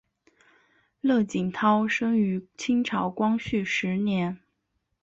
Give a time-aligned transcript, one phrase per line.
[0.99, 4.39] 乐景涛生于清朝光绪十年。